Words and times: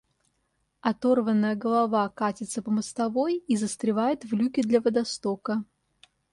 Оторванная 0.81 1.55
голова 1.55 2.09
катится 2.09 2.63
по 2.63 2.71
мостовой 2.71 3.37
и 3.37 3.55
застревает 3.55 4.23
в 4.25 4.33
люке 4.33 4.63
для 4.63 4.81
водостока. 4.81 5.63